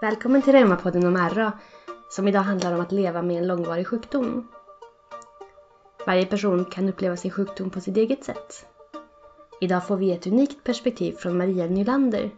[0.00, 1.52] Välkommen till Reumapodden om RA
[2.08, 4.48] som idag handlar om att leva med en långvarig sjukdom.
[6.06, 8.66] Varje person kan uppleva sin sjukdom på sitt eget sätt.
[9.60, 12.30] Idag får vi ett unikt perspektiv från Maria Nylander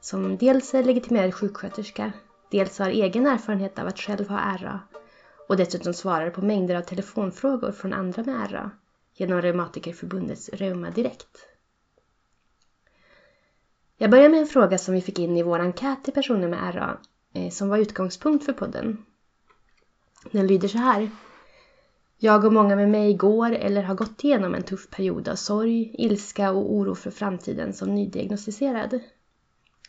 [0.00, 2.12] som dels är legitimerad sjuksköterska,
[2.50, 4.80] dels har egen erfarenhet av att själv ha RA
[5.48, 8.70] och dessutom svarar på mängder av telefonfrågor från andra med RA
[9.14, 11.55] genom Reumatikerförbundets Reuma Direkt.
[13.98, 16.74] Jag börjar med en fråga som vi fick in i vår enkät till personer med
[16.74, 16.98] RA
[17.32, 19.04] eh, som var utgångspunkt för podden.
[20.30, 21.10] Den lyder så här.
[22.18, 25.94] Jag och många med mig går eller har gått igenom en tuff period av sorg,
[25.98, 29.00] ilska och oro för framtiden som nydiagnostiserad.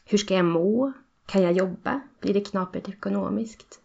[0.05, 0.93] Hur ska jag må?
[1.25, 2.01] Kan jag jobba?
[2.19, 3.79] Blir det knapert ekonomiskt?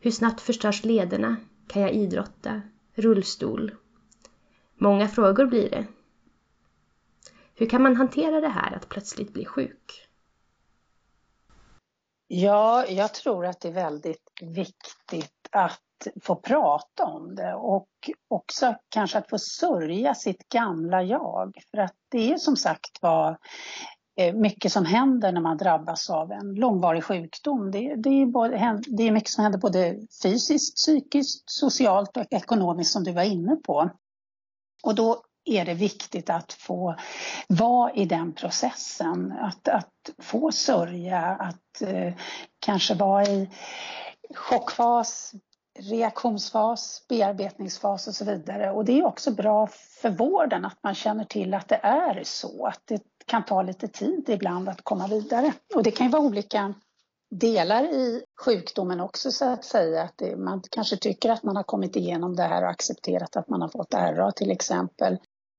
[0.00, 1.36] Hur snabbt förstörs lederna?
[1.66, 2.62] Kan jag idrotta?
[2.94, 3.74] Rullstol?
[4.76, 5.86] Många frågor blir det.
[7.54, 10.08] Hur kan man hantera det här att plötsligt bli sjuk?
[12.28, 15.80] Ja, jag tror att det är väldigt viktigt att
[16.22, 17.88] få prata om det och
[18.28, 21.58] också kanske att få sörja sitt gamla jag.
[21.70, 23.38] För att det är som sagt var
[24.16, 27.70] eh, mycket som händer när man drabbas av en långvarig sjukdom.
[27.70, 32.92] Det, det, är både, det är mycket som händer både fysiskt, psykiskt, socialt och ekonomiskt
[32.92, 33.90] som du var inne på.
[34.82, 36.96] Och då är det viktigt att få
[37.48, 39.32] vara i den processen.
[39.32, 42.14] Att, att få sörja, att eh,
[42.58, 43.50] kanske vara i
[44.34, 45.32] chockfas,
[45.78, 48.70] reaktionsfas, bearbetningsfas och så vidare.
[48.70, 49.66] Och det är också bra
[50.00, 53.88] för vården att man känner till att det är så, att det kan ta lite
[53.88, 55.52] tid ibland att komma vidare.
[55.74, 56.74] Och det kan ju vara olika
[57.30, 60.02] delar i sjukdomen också så att säga.
[60.02, 63.48] Att det, man kanske tycker att man har kommit igenom det här och accepterat att
[63.48, 65.18] man har fått RA till exempel.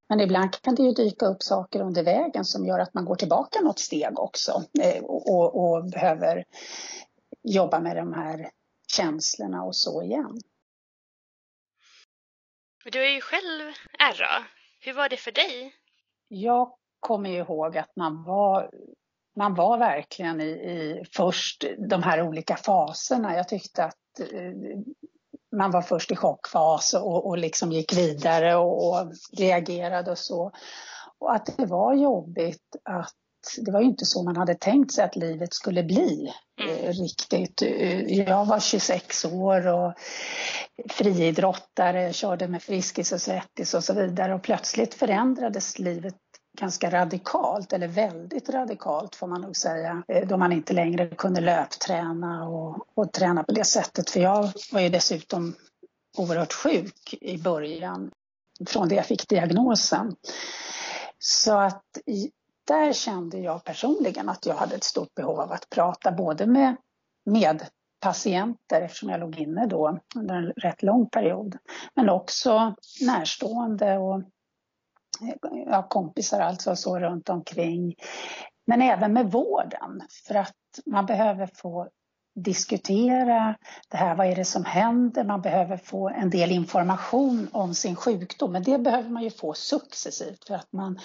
[0.10, 3.16] Men ibland kan det ju dyka upp saker under vägen som gör att man går
[3.16, 6.46] tillbaka något steg också eh, och, och behöver
[7.44, 8.50] jobba med de här
[8.88, 10.38] känslorna och så igen.
[12.92, 14.44] Du är ju själv RA.
[14.80, 15.76] Hur var det för dig?
[16.28, 18.72] Jag kommer ju ihåg att man var,
[19.36, 23.36] man var verkligen i, i först de här olika faserna.
[23.36, 24.52] Jag tyckte att eh,
[25.58, 30.52] man var först i chockfas och, och liksom gick vidare och, och reagerade och så.
[31.20, 33.14] Och att det var jobbigt att
[33.62, 36.76] det var ju inte så man hade tänkt sig att livet skulle bli mm.
[36.76, 37.62] eh, riktigt.
[38.28, 39.94] Jag var 26 år och
[40.90, 46.16] friidrottare, körde med Friskis och Svettis och så vidare och plötsligt förändrades livet
[46.58, 51.42] ganska radikalt, eller väldigt radikalt får man nog säga, eh, då man inte längre kunde
[51.42, 54.10] löpträna och, och träna på det sättet.
[54.10, 55.56] För jag var ju dessutom
[56.18, 58.12] oerhört sjuk i början,
[58.68, 60.16] från det jag fick diagnosen.
[61.20, 61.84] Så att
[62.68, 66.76] där kände jag personligen att jag hade ett stort behov av att prata både med
[67.26, 71.58] medpatienter eftersom jag låg inne då under en rätt lång period,
[71.96, 74.22] men också närstående och
[75.66, 77.96] ja, kompisar alltså så runt omkring.
[78.68, 81.90] Men även med vården för att man behöver få
[82.36, 83.56] diskutera
[83.90, 85.24] det här, vad är det som händer?
[85.24, 89.54] Man behöver få en del information om sin sjukdom, men det behöver man ju få
[89.54, 91.00] successivt för att man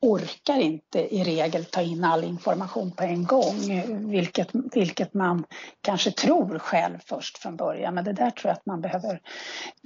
[0.00, 3.54] orkar inte i regel ta in all information på en gång,
[4.10, 5.44] vilket, vilket man
[5.80, 9.20] kanske tror själv först från början, men det där tror jag att man behöver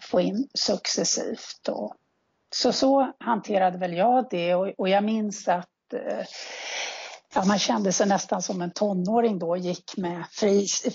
[0.02, 1.68] få in successivt.
[1.68, 1.94] Och
[2.54, 6.26] så så hanterade väl jag det och, och jag minns att eh,
[7.34, 10.24] ja, man kände sig nästan som en tonåring då, gick med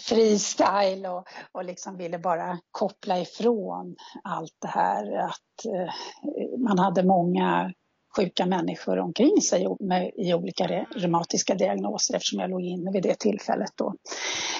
[0.07, 5.17] freestyle och, och liksom ville bara koppla ifrån allt det här.
[5.17, 5.93] Att eh,
[6.57, 7.73] man hade många
[8.15, 13.19] sjuka människor omkring sig med, i olika reumatiska diagnoser eftersom jag låg inne vid det
[13.19, 13.95] tillfället då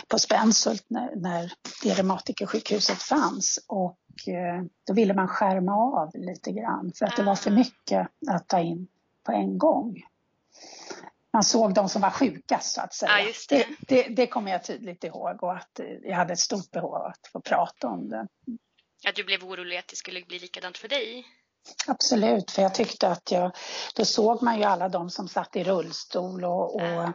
[0.08, 1.54] på Spenshult när, när
[1.84, 3.66] det reumatikersjukhuset fanns.
[3.68, 8.08] Och eh, då ville man skärma av lite grann för att det var för mycket
[8.30, 8.88] att ta in
[9.26, 10.04] på en gång
[11.34, 13.20] man såg de som var sjukast så att säga.
[13.20, 13.58] Ja, det.
[13.58, 17.06] Det, det, det kommer jag tydligt ihåg och att jag hade ett stort behov av
[17.06, 18.28] att få prata om det.
[19.08, 21.26] Att du blev orolig att det skulle bli likadant för dig?
[21.88, 23.52] Absolut, för jag tyckte att jag,
[23.96, 27.12] då såg man ju alla de som satt i rullstol och, och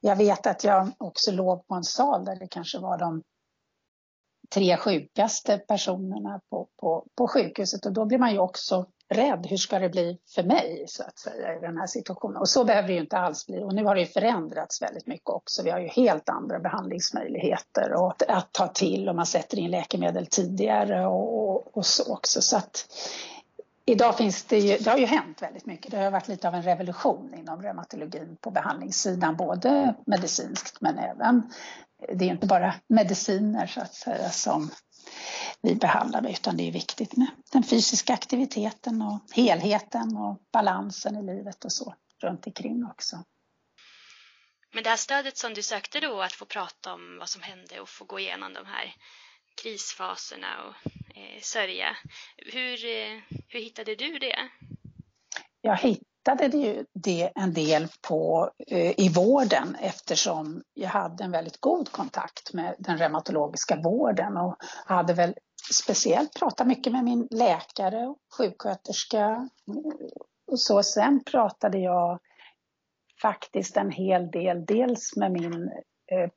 [0.00, 3.22] jag vet att jag också låg på en sal där det kanske var de
[4.54, 9.46] tre sjukaste personerna på, på, på sjukhuset och då blir man ju också rädd.
[9.50, 12.36] Hur ska det bli för mig så att säga i den här situationen?
[12.36, 13.62] Och så behöver det ju inte alls bli.
[13.62, 15.62] Och nu har det ju förändrats väldigt mycket också.
[15.62, 19.70] Vi har ju helt andra behandlingsmöjligheter och att, att ta till och man sätter in
[19.70, 22.42] läkemedel tidigare och, och, och så också.
[22.42, 22.86] Så att
[23.88, 25.90] Idag finns det ju, det har ju hänt väldigt mycket.
[25.90, 31.52] Det har varit lite av en revolution inom reumatologin på behandlingssidan, både medicinskt men även
[32.08, 34.70] det är inte bara mediciner så att säga som
[35.62, 41.16] vi behandlar med utan det är viktigt med den fysiska aktiviteten och helheten och balansen
[41.16, 43.24] i livet och så runt omkring också.
[44.74, 47.80] Men det här stödet som du sökte då, att få prata om vad som hände
[47.80, 48.94] och få gå igenom de här
[49.62, 51.96] krisfaserna och Eh, sörja.
[52.36, 54.36] Hur, eh, hur hittade du det?
[55.60, 61.30] Jag hittade det, ju det en del på, eh, i vården eftersom jag hade en
[61.30, 65.34] väldigt god kontakt med den reumatologiska vården och hade väl
[65.72, 69.48] speciellt pratat mycket med min läkare och sjuksköterska.
[70.46, 72.20] Och så sen pratade jag
[73.22, 75.70] faktiskt en hel del, dels med min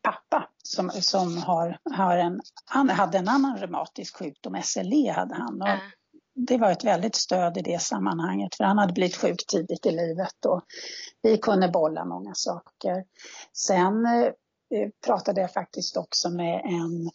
[0.02, 5.62] pappa som, som har, har en, han hade en annan reumatisk sjukdom, SLE hade han.
[5.62, 5.80] Och.
[6.48, 9.92] Det var ett väldigt stöd i det sammanhanget för han hade blivit sjuk tidigt i
[9.92, 10.62] livet och
[11.22, 13.06] vi kunde bolla många saker.
[13.54, 14.32] Sen eh,
[15.06, 17.12] pratade jag faktiskt också med en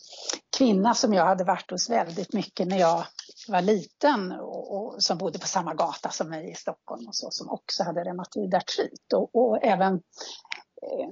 [0.58, 3.04] kvinna som jag hade varit hos väldigt mycket när jag
[3.48, 7.30] var liten och, och som bodde på samma gata som mig i Stockholm och så,
[7.30, 9.12] som också hade reumatoid artrit.
[9.14, 10.00] Och, och även eh,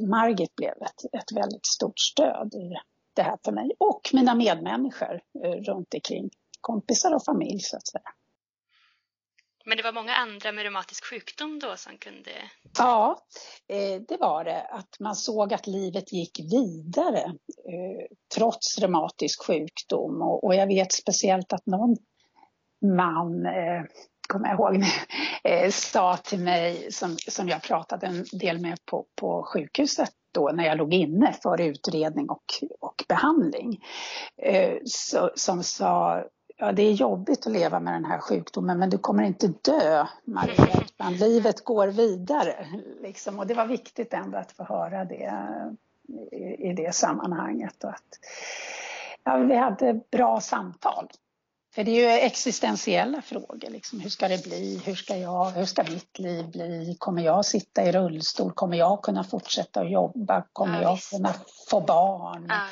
[0.00, 2.74] Margit blev ett, ett väldigt stort stöd i
[3.14, 6.30] det här för mig och mina medmänniskor eh, runt omkring,
[6.60, 8.12] kompisar och familj så att säga.
[9.64, 12.30] Men det var många andra med reumatisk sjukdom då som kunde?
[12.78, 13.18] Ja,
[13.68, 14.62] eh, det var det.
[14.62, 17.24] Att man såg att livet gick vidare
[17.68, 20.22] eh, trots reumatisk sjukdom.
[20.22, 21.96] Och jag vet speciellt att någon
[22.96, 23.46] man,
[24.32, 24.86] kommer jag ihåg nu,
[25.50, 30.50] eh, sa till mig, som, som jag pratade en del med på, på sjukhuset då
[30.54, 32.44] när jag låg inne för utredning och,
[32.80, 33.84] och behandling,
[34.36, 36.24] eh, så, som sa
[36.56, 40.06] ja, det är jobbigt att leva med den här sjukdomen men du kommer inte dö
[40.24, 42.66] Maria, utan livet går vidare.
[43.02, 43.38] Liksom.
[43.38, 45.32] Och det var viktigt ändå att få höra det
[46.32, 47.84] i, i det sammanhanget.
[47.84, 48.18] Och att,
[49.24, 51.08] ja, vi hade bra samtal.
[51.74, 53.70] För det är ju existentiella frågor.
[53.70, 54.00] Liksom.
[54.00, 54.82] Hur ska det bli?
[54.84, 56.96] Hur ska, jag, hur ska mitt liv bli?
[56.98, 58.52] Kommer jag sitta i rullstol?
[58.52, 60.46] Kommer jag kunna fortsätta att jobba?
[60.52, 61.10] Kommer ja, jag visst.
[61.10, 61.34] kunna
[61.70, 62.46] få barn?
[62.48, 62.66] Ja.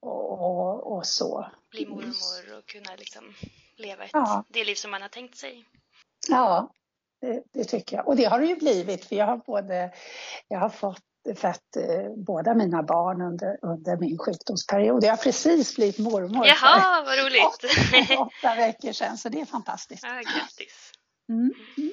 [0.00, 1.46] Och, och, och, så.
[1.70, 3.34] Bli mormor och kunna liksom
[3.76, 4.44] leva ett, ja.
[4.48, 5.64] det liv som man har tänkt sig.
[6.28, 6.72] Ja,
[7.20, 8.08] det, det, tycker jag.
[8.08, 9.92] Och det har det ju blivit för jag har både,
[10.48, 11.02] jag har fått
[11.34, 15.04] fött eh, båda mina barn under, under min sjukdomsperiod.
[15.04, 17.44] Jag har precis blivit mormor Jaha, vad roligt!
[17.44, 20.04] Åtta, åtta veckor sedan, så det är fantastiskt.
[20.04, 20.92] Ja, grattis!
[21.28, 21.52] Mm.
[21.78, 21.92] Mm.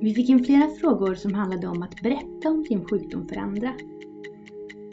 [0.00, 3.74] Vi fick in flera frågor som handlade om att berätta om sin sjukdom för andra.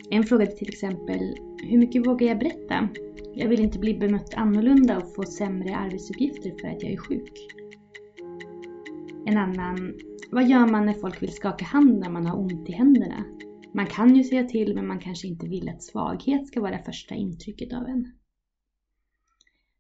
[0.09, 1.19] En fråga till exempel,
[1.63, 2.89] hur mycket vågar jag berätta?
[3.35, 7.33] Jag vill inte bli bemött annorlunda och få sämre arbetsuppgifter för att jag är sjuk.
[9.25, 9.93] En annan,
[10.31, 13.23] vad gör man när folk vill skaka hand när man har ont i händerna?
[13.73, 17.15] Man kan ju säga till men man kanske inte vill att svaghet ska vara första
[17.15, 18.11] intrycket av en.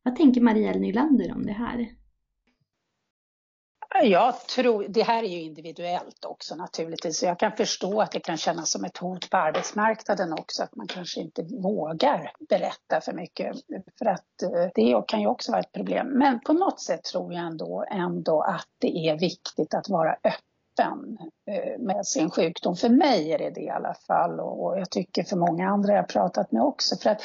[0.03, 1.89] Vad tänker Maria Nylander om det här?
[4.03, 8.19] Jag tror, det här är ju individuellt också naturligtvis, så jag kan förstå att det
[8.19, 13.13] kan kännas som ett hot på arbetsmarknaden också, att man kanske inte vågar berätta för
[13.13, 13.57] mycket,
[13.99, 16.07] för att eh, det kan ju också vara ett problem.
[16.07, 20.50] Men på något sätt tror jag ändå, ändå att det är viktigt att vara öppen
[20.79, 22.75] öppen eh, med sin sjukdom.
[22.75, 26.07] För mig är det det i alla fall och jag tycker för många andra jag
[26.07, 26.95] pratat med också.
[26.95, 27.21] För att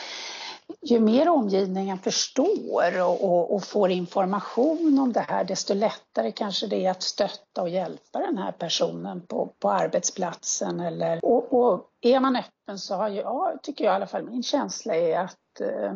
[0.83, 6.67] ju mer omgivningen förstår och, och, och, får information om det här, desto lättare kanske
[6.67, 10.81] det är att stötta och hjälpa den här personen på, på arbetsplatsen.
[10.81, 14.43] Eller, och, och är man öppen så har jag, tycker jag i alla fall, min
[14.43, 15.95] känsla är att eh,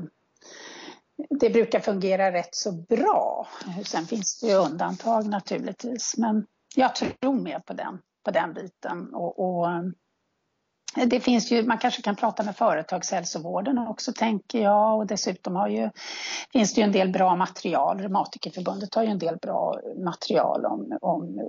[1.30, 3.48] det brukar fungera rätt så bra.
[3.84, 9.14] Sen finns det ju undantag naturligtvis, men jag tror mer på den, på den biten.
[9.14, 9.82] och, och eh,
[11.06, 15.68] det finns ju, man kanske kan prata med företagshälsovården också tänker jag och dessutom har
[15.68, 15.90] ju,
[16.52, 17.98] finns det ju en del bra material.
[17.98, 21.44] Reumatikerförbundet har ju en del bra material om, om eh,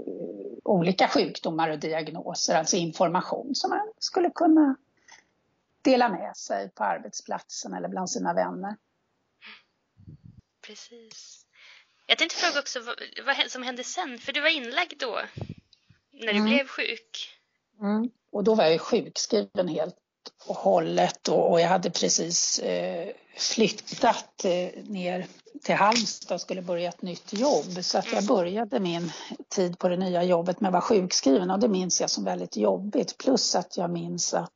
[0.63, 4.75] olika sjukdomar och diagnoser, alltså information som man skulle kunna
[5.81, 8.75] dela med sig på arbetsplatsen eller bland sina vänner.
[10.67, 11.40] Precis.
[12.11, 15.21] Jag tänkte fråga också vad, vad som hände sen, för du var inlagd då
[16.11, 16.45] när du mm.
[16.45, 17.29] blev sjuk.
[17.81, 18.09] Mm.
[18.31, 19.95] Och då var jag sjukskriven helt
[20.45, 25.25] och hållet och, och jag hade precis eh, flyttat eh, ner
[25.63, 27.83] till Halmstad och skulle börja ett nytt jobb.
[27.83, 28.25] Så att jag mm.
[28.25, 29.11] började min
[29.49, 32.57] tid på det nya jobbet med att vara sjukskriven och det minns jag som väldigt
[32.57, 33.17] jobbigt.
[33.17, 34.51] Plus att jag minns att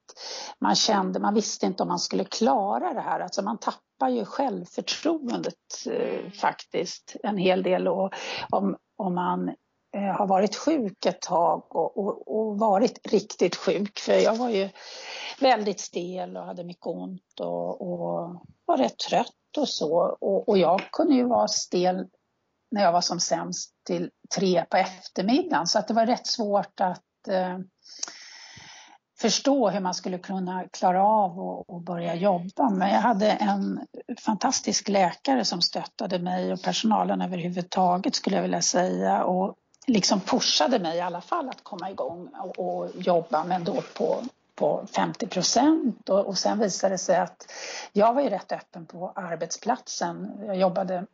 [0.60, 3.20] man kände, man visste inte om man skulle klara det här.
[3.20, 3.58] Alltså man
[4.00, 8.14] tappar ju självförtroendet eh, faktiskt en hel del och
[8.50, 9.52] om, om man
[9.96, 14.00] Eh, har varit sjuk ett tag och, och, och, varit riktigt sjuk.
[14.00, 14.70] För jag var ju
[15.40, 20.18] väldigt stel och hade mycket ont och, och var rätt trött och så.
[20.22, 22.08] Och, och, jag kunde ju vara stel
[22.72, 26.80] när jag var som sämst till tre på eftermiddagen så att det var rätt svårt
[26.82, 27.60] att eh,
[29.18, 32.70] förstå hur man skulle kunna klara av och, börja jobba.
[32.70, 33.80] Men jag hade en
[34.20, 39.56] fantastisk läkare som stöttade mig och personalen överhuvudtaget skulle jag vilja säga och
[39.88, 44.24] liksom pushade mig i alla fall att komma igång och, och jobba men då på
[44.56, 47.52] på 50 procent och, och sen visade det sig att
[47.94, 50.32] jag var ju rätt öppen på arbetsplatsen.
[50.46, 51.06] Jag jobbade,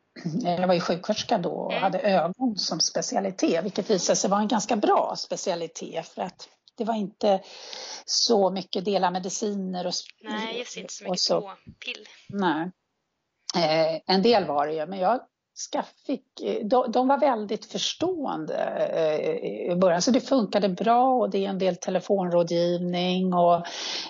[0.44, 4.48] jag var ju sjuksköterska då och hade ögon som specialitet vilket visade sig vara en
[4.48, 6.48] ganska bra specialitet för att
[6.78, 7.42] det var inte
[8.06, 11.42] så mycket dela mediciner och Nej, just inte så mycket så.
[11.42, 12.08] på pill.
[12.30, 12.72] Nej.
[13.56, 15.20] Eh, en del var det ju, men jag
[16.06, 16.24] fick,
[16.64, 18.56] de, de var väldigt förstående
[18.94, 23.66] eh, i början, så det funkade bra och det är en del telefonrådgivning och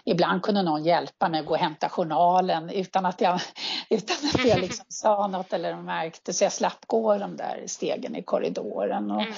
[0.05, 3.39] ibland kunde någon hjälpa mig att gå och hämta journalen utan att jag,
[3.89, 8.15] utan att jag liksom sa något eller märkte så jag slapp gå de där stegen
[8.15, 9.12] i korridoren.
[9.12, 9.33] Och, mm.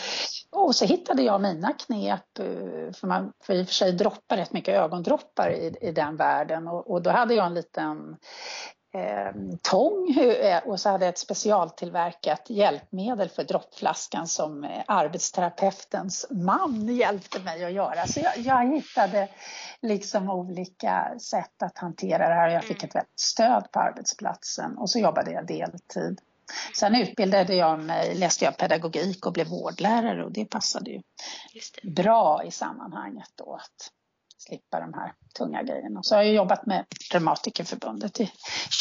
[0.51, 4.37] och så hittade jag mina knep, eh, för man får i och för sig droppa
[4.37, 8.17] rätt mycket ögondroppar i, i den världen och, och då hade jag en liten
[8.93, 9.31] eh,
[9.61, 10.17] tång
[10.65, 17.65] och så hade jag ett specialtillverkat hjälpmedel för droppflaskan som eh, arbetsterapeutens man hjälpte mig
[17.65, 18.07] att göra.
[18.07, 19.27] Så jag, jag hittade
[19.81, 22.89] liksom olika sätt att hantera det här och jag fick mm.
[22.89, 26.21] ett väldigt stöd på arbetsplatsen och så jobbade jag deltid.
[26.79, 31.01] Sen utbildade jag mig, läste jag pedagogik och blev vårdlärare och det passade ju
[31.81, 31.89] det.
[31.89, 33.91] bra i sammanhanget då att
[34.47, 36.03] slippa de här tunga grejerna.
[36.03, 38.31] Så har jag jobbat med Reumatikerförbundet i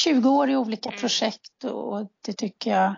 [0.05, 1.01] 20 år i olika mm.
[1.01, 2.95] projekt och det tycker jag,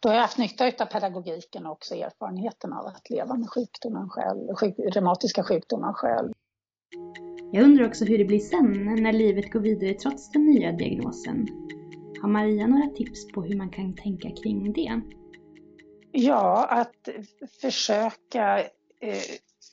[0.00, 4.08] då har jag haft nytta av pedagogiken och också erfarenheten av att leva med sjukdomen
[4.08, 6.32] själv, sjuk, reumatiska sjukdomen själv.
[7.52, 11.46] Jag undrar också hur det blir sen när livet går vidare trots den nya diagnosen.
[12.22, 15.00] Har Maria några tips på hur man kan tänka kring det?
[16.12, 17.08] Ja, att
[17.60, 18.58] försöka
[19.00, 19.22] eh,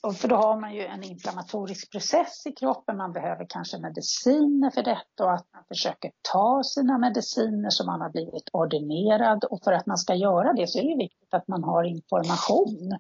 [0.05, 4.69] och för då har man ju en inflammatorisk process i kroppen, man behöver kanske mediciner
[4.69, 9.59] för detta och att man försöker ta sina mediciner som man har blivit ordinerad och
[9.63, 12.99] för att man ska göra det så är det viktigt att man har information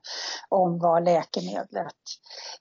[0.49, 2.01] om vad läkemedlet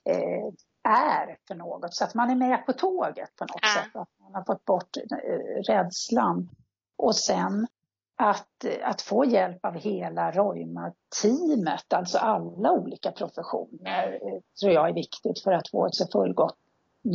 [0.09, 0.45] eh,
[0.89, 3.83] är för något så att man är med på tåget på något ja.
[3.83, 6.49] sätt, att man har fått bort eh, rädslan.
[6.97, 7.67] Och sen
[8.17, 14.89] att, eh, att få hjälp av hela Roima-teamet, alltså alla olika professioner, eh, tror jag
[14.89, 16.55] är viktigt för att få ett så fullgott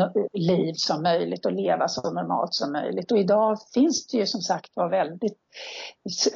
[0.01, 3.13] eh, liv som möjligt och leva så normalt som möjligt.
[3.13, 5.39] Och idag finns det ju som sagt var väldigt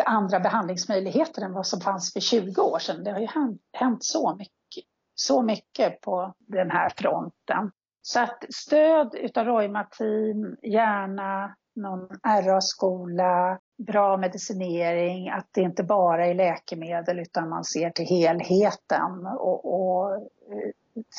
[0.04, 3.04] andra behandlingsmöjligheter än vad som fanns för 20 år sedan.
[3.04, 3.28] Det har ju
[3.72, 7.70] hänt så mycket, så mycket på den här fronten.
[8.02, 16.34] Så att stöd utav Roima-team, gärna någon RA-skola, bra medicinering, att det inte bara är
[16.34, 19.26] läkemedel utan man ser till helheten.
[19.26, 20.70] Och, och eh,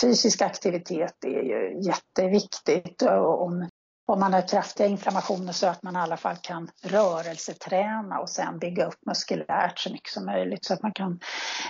[0.02, 3.02] fysisk aktivitet är ju jätteviktigt.
[3.02, 3.70] Om
[4.06, 8.60] om man har kraftiga inflammationer så att man i alla fall kan rörelseträna och sen
[8.60, 11.20] bygga upp muskulärt så mycket som möjligt så att man kan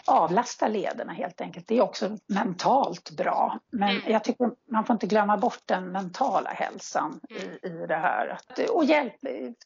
[0.05, 1.67] avlasta lederna helt enkelt.
[1.67, 3.59] Det är också mentalt bra.
[3.71, 4.11] Men mm.
[4.11, 8.37] jag tycker man får inte glömma bort den mentala hälsan i, i det här.
[8.71, 9.15] Och hjälp,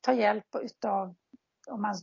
[0.02, 1.16] ta hjälp utav
[1.70, 1.96] om man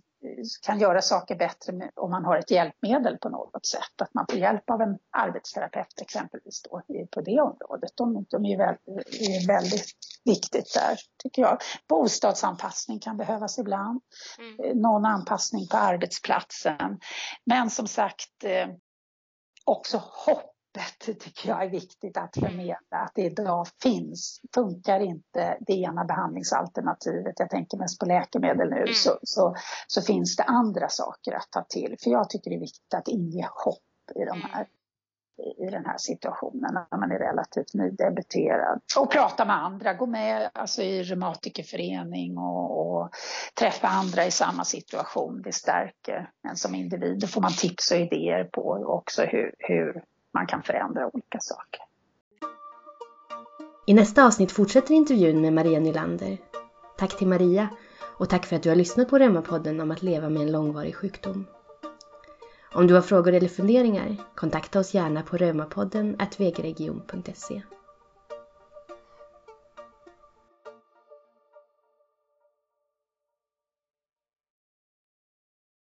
[0.67, 4.03] kan göra saker bättre med, om man har ett hjälpmedel på något sätt.
[4.03, 7.91] Att man får hjälp av en arbetsterapeut exempelvis då, på det området.
[7.97, 8.89] De, de är, väldigt,
[9.21, 9.91] är väldigt
[10.25, 11.59] viktigt där, tycker jag.
[11.89, 14.01] Bostadsanpassning kan behövas ibland.
[14.39, 14.61] Mm.
[14.65, 17.01] Eh, någon anpassning på arbetsplatsen.
[17.45, 18.69] Men som sagt, eh,
[19.65, 22.77] också hopp öppet tycker jag är viktigt att förmedla.
[22.91, 24.41] Att det idag finns.
[24.55, 28.95] Funkar inte det ena behandlingsalternativet, jag tänker mest på läkemedel nu, mm.
[28.95, 29.55] så, så,
[29.87, 31.97] så, finns det andra saker att ta till.
[32.03, 33.83] För jag tycker det är viktigt att inge hopp
[34.15, 34.67] i de här
[35.39, 38.81] i den här situationen när man är relativt nydebuterad.
[38.99, 43.11] Och prata med andra, gå med alltså, i reumatikerförening och, och
[43.59, 45.43] träffa andra i samma situation.
[45.43, 47.21] Det stärker en som individ.
[47.21, 50.03] Då får man tips och idéer på också hur, hur
[50.37, 51.81] man kan förändra olika saker.
[53.87, 56.39] I nästa avsnitt fortsätter intervjun med Maria Nylander.
[56.99, 57.69] Tack till Maria
[58.19, 60.95] och tack för att du har lyssnat på Remmapodden om att leva med en långvarig
[60.97, 61.47] sjukdom.
[62.75, 67.63] Om du har frågor eller funderingar, kontakta oss gärna på reumapodden vgregion.se.